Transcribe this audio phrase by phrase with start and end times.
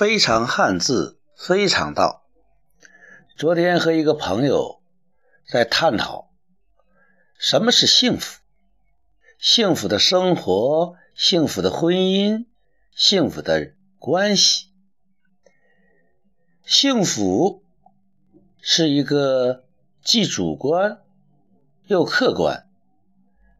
[0.00, 2.24] 非常汉字，非常道。
[3.36, 4.80] 昨天和一个朋友
[5.46, 6.30] 在探讨
[7.38, 8.40] 什么是幸福，
[9.38, 12.46] 幸福的生活，幸福的婚姻，
[12.96, 14.70] 幸福的关系。
[16.64, 17.62] 幸福
[18.62, 19.64] 是一个
[20.02, 21.02] 既主观
[21.84, 22.66] 又客观、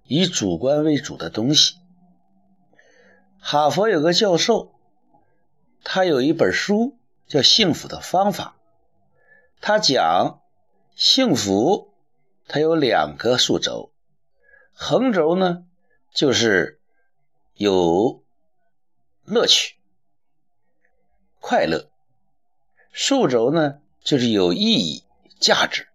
[0.05, 1.75] 以主观为主的东西。
[3.39, 4.80] 哈佛有个教授。
[5.93, 8.57] 他有一本书叫《幸福的方法》，
[9.61, 10.41] 他讲
[10.95, 11.93] 幸福，
[12.47, 13.93] 它有两个数轴，
[14.73, 15.65] 横轴呢
[16.15, 16.81] 就是
[17.55, 18.23] 有
[19.25, 19.79] 乐趣、
[21.41, 21.91] 快乐；
[22.93, 25.03] 竖轴呢就是有意义、
[25.41, 25.89] 价值。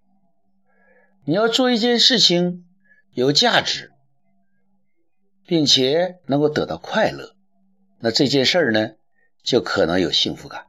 [1.23, 2.67] 你要做一件事情
[3.13, 3.93] 有价值，
[5.45, 7.33] 并且能够得到快乐，
[7.99, 8.95] 那这件事儿呢？
[9.45, 10.65] 就可能有幸福感。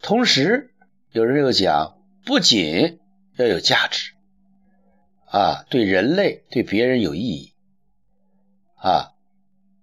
[0.00, 0.72] 同时，
[1.10, 3.00] 有人又讲，不仅
[3.36, 4.12] 要有价值，
[5.26, 7.54] 啊，对人类、对别人有意义，
[8.76, 9.14] 啊，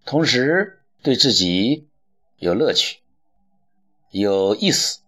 [0.05, 1.89] 同时对自己
[2.37, 2.99] 有乐趣、
[4.11, 5.01] 有意思。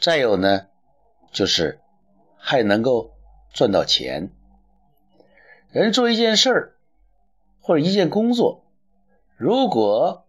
[0.00, 0.68] 再有呢，
[1.32, 1.80] 就是
[2.38, 3.14] 还能够
[3.52, 4.30] 赚到钱。
[5.70, 6.75] 人做一件事儿。
[7.66, 8.64] 或者一件工作，
[9.36, 10.24] 如果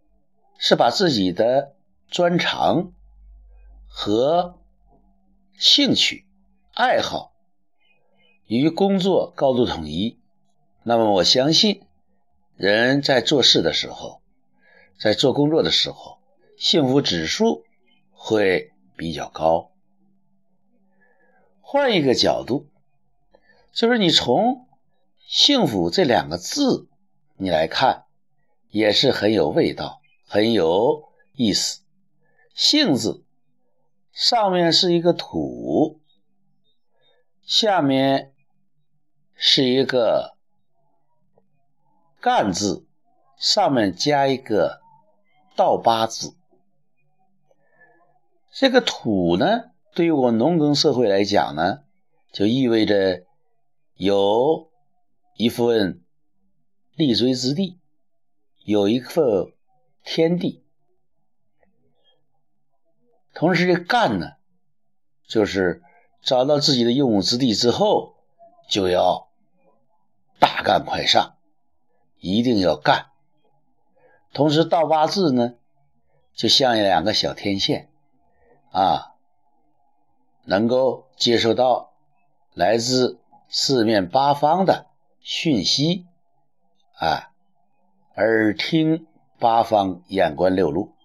[0.58, 1.76] 是把自己的
[2.10, 2.94] 专长
[3.86, 4.58] 和
[5.56, 6.26] 兴趣、
[6.74, 7.32] 爱好
[8.48, 10.18] 与工作高度统一，
[10.82, 11.84] 那么我相信，
[12.56, 14.24] 人在做事的时候，
[15.00, 16.18] 在做工作的时候，
[16.58, 17.66] 幸福指数
[18.14, 19.70] 会比较高。
[21.62, 22.66] 换一个角度，
[23.74, 24.66] 就是你从
[25.28, 26.88] “幸福”这两个字。
[27.40, 28.06] 你来看，
[28.70, 31.04] 也是很有味道，很有
[31.36, 31.82] 意思。
[32.56, 33.24] 杏字
[34.12, 36.02] 上面是一个土，
[37.44, 38.34] 下面
[39.36, 40.36] 是一个
[42.20, 42.88] 干字，
[43.38, 44.82] 上面加一个
[45.56, 46.36] 倒八字。
[48.52, 51.84] 这个土呢，对于我农耕社会来讲呢，
[52.32, 53.24] 就意味着
[53.94, 54.72] 有
[55.36, 56.02] 一份。
[56.98, 57.78] 立锥之地，
[58.64, 59.54] 有一份
[60.04, 60.64] 天地。
[63.36, 64.32] 同时，这干呢，
[65.28, 65.84] 就是
[66.24, 68.16] 找到自己的用武之地之后，
[68.68, 69.30] 就要
[70.40, 71.36] 大干快上，
[72.18, 73.12] 一定要干。
[74.34, 75.54] 同时，倒八字呢，
[76.34, 77.92] 就像两个小天线，
[78.72, 79.14] 啊，
[80.46, 81.94] 能够接收到
[82.56, 84.88] 来自四面八方的
[85.20, 86.08] 讯息。
[87.00, 87.32] 啊，
[88.16, 89.06] 耳听
[89.38, 90.96] 八方，眼观六路，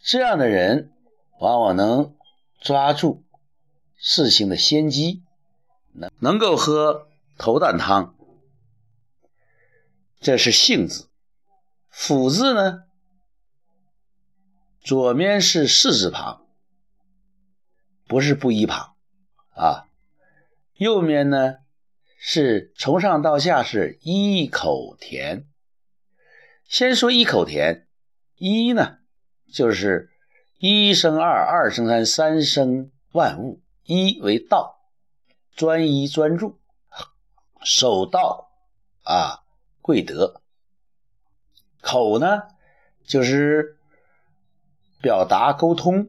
[0.00, 0.92] 这样的人
[1.40, 2.14] 往往能
[2.60, 3.24] 抓住
[3.96, 5.24] 事情的先机，
[5.92, 8.14] 能能够喝头啖汤。
[10.20, 11.08] 这是幸字，
[11.88, 12.84] 福字呢？
[14.80, 16.46] 左面是士字旁，
[18.06, 18.94] 不是布衣旁
[19.54, 19.88] 啊。
[20.74, 21.58] 右面呢？
[22.24, 25.44] 是从上到下是一口田。
[26.68, 27.88] 先说一口田，
[28.36, 28.98] 一呢
[29.52, 30.08] 就是
[30.58, 33.60] 一生二，二生三，三生万物。
[33.82, 34.78] 一为道，
[35.56, 36.60] 专一专注，
[37.64, 38.52] 守道
[39.02, 39.42] 啊，
[39.80, 40.40] 贵德。
[41.80, 42.42] 口呢
[43.04, 43.78] 就是
[45.00, 46.08] 表达沟通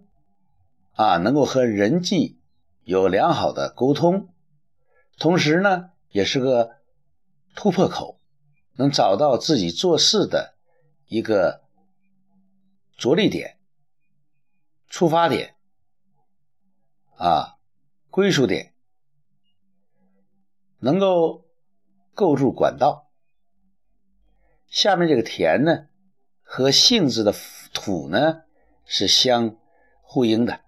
[0.92, 2.40] 啊，能够和人际
[2.84, 4.32] 有良好的沟通，
[5.18, 5.90] 同时呢。
[6.14, 6.78] 也是个
[7.56, 8.20] 突破口，
[8.76, 10.54] 能找到自己做事的
[11.08, 11.64] 一个
[12.96, 13.58] 着力点、
[14.88, 15.56] 出发点
[17.18, 17.58] 啊，
[18.12, 18.76] 归属点，
[20.78, 21.46] 能够
[22.14, 23.10] 构筑管道。
[24.68, 25.88] 下面这个田呢，
[26.44, 27.34] 和性质的
[27.74, 28.44] 土呢
[28.86, 29.58] 是相
[30.04, 30.62] 呼应的，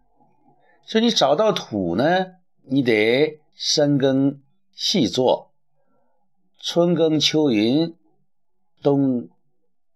[0.88, 4.42] 所以你找到土呢，你得深耕。
[4.76, 5.54] 细作，
[6.60, 7.96] 春耕秋耘，
[8.84, 9.30] 冬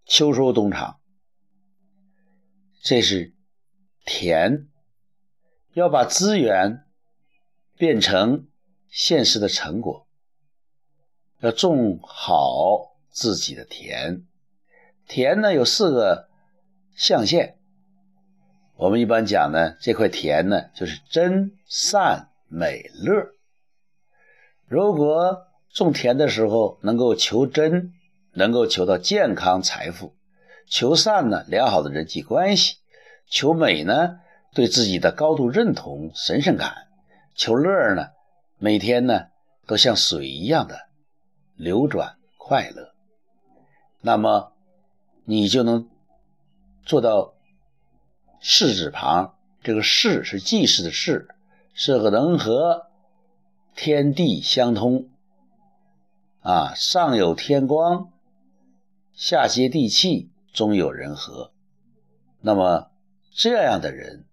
[0.06, 1.02] 秋收冬藏，
[2.82, 3.34] 这是
[4.06, 4.70] 田。
[5.74, 6.86] 要把资源
[7.76, 8.48] 变成
[8.88, 10.08] 现实的成果，
[11.42, 14.26] 要种好自己的田。
[15.08, 16.30] 田呢有四个
[16.96, 17.58] 象限，
[18.76, 23.36] 我们一般讲呢，这块田呢就是真善美乐。
[24.70, 27.94] 如果种田的时候能够求真，
[28.34, 30.14] 能够求到健康财富；
[30.68, 32.76] 求善呢，良好的人际关系；
[33.28, 34.20] 求美呢，
[34.54, 36.70] 对自己的高度认同、神圣感；
[37.34, 38.10] 求乐呢，
[38.60, 39.26] 每天呢
[39.66, 40.82] 都像水一样的
[41.56, 42.94] 流转快乐。
[44.02, 44.54] 那么，
[45.26, 45.90] 你就能
[46.86, 47.34] 做到
[48.40, 49.34] 世字旁。
[49.64, 51.28] 这个世是济世的世，
[51.74, 52.89] 是个能和
[53.82, 55.10] 天地相通
[56.42, 56.74] 啊。
[56.76, 58.12] 上有天光，
[59.14, 61.54] 下接地气，中有人和。
[62.42, 62.92] 那么
[63.34, 64.28] 这样的人，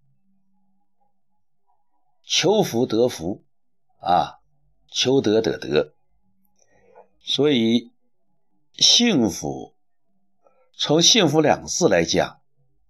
[2.25, 3.45] 求福得福
[4.01, 4.41] 啊，
[4.91, 5.95] 求得得得。
[7.21, 7.93] 所以。
[8.79, 9.75] 幸福，
[10.77, 12.43] 从“幸福”两个字来讲，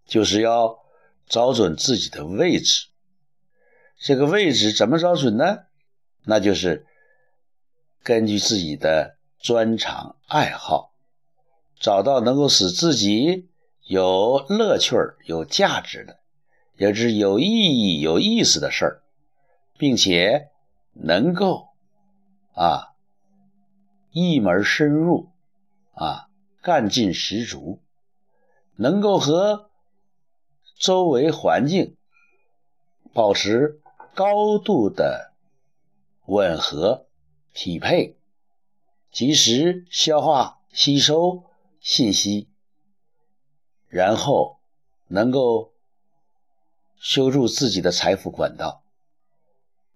[0.04, 0.80] 就是要
[1.28, 2.88] 找准自己的位置。
[3.96, 5.65] 这个位置怎么找准呢？
[6.26, 6.84] 那就是
[8.02, 10.92] 根据自己的专长爱好，
[11.80, 13.48] 找到能够使自己
[13.86, 16.18] 有乐趣、有价值的，
[16.76, 19.02] 也是有意义、有意思的事儿，
[19.78, 20.50] 并且
[20.92, 21.68] 能够
[22.52, 22.88] 啊
[24.10, 25.30] 一门深入。
[25.98, 26.28] 啊，
[26.60, 27.80] 干劲十足，
[28.74, 29.70] 能够和
[30.78, 31.96] 周围环境
[33.14, 33.80] 保持
[34.14, 35.32] 高度的
[36.26, 37.06] 吻合
[37.52, 38.16] 匹配，
[39.10, 41.44] 及时消化吸收
[41.80, 42.48] 信息，
[43.88, 44.58] 然后
[45.08, 45.72] 能够
[46.98, 48.82] 修筑自己的财富管道，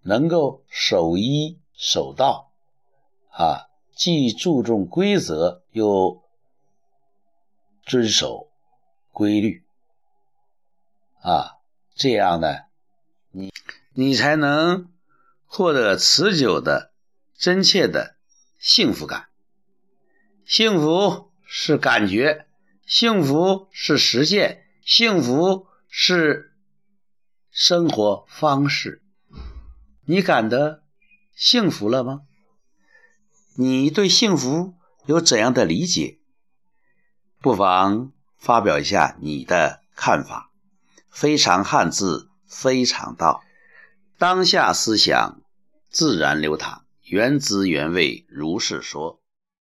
[0.03, 2.53] 能够守一守道，
[3.31, 3.67] 啊。
[3.93, 6.23] 既注重规则，又
[7.83, 8.49] 遵守
[9.13, 9.63] 规律，
[11.21, 11.59] 啊，
[11.95, 12.61] 这样呢，
[13.31, 13.53] 你
[13.93, 14.90] 你才能
[15.53, 16.93] 获得持久的、
[17.37, 18.15] 真切的
[18.57, 19.31] 幸福感。
[20.47, 22.47] 幸福是感觉，
[22.87, 26.55] 幸福是实践，幸福是
[27.51, 29.03] 生活方式。
[30.05, 30.79] 你感到
[31.35, 32.21] 幸福了吗？
[33.57, 34.75] 你对幸福
[35.07, 36.21] 有怎样的理解？
[37.41, 40.53] 不妨发表一下你的看法。
[41.11, 43.43] 非常汉字，非常道，
[44.17, 45.40] 当下思想
[45.91, 49.20] 自然流淌，原汁原味如是说。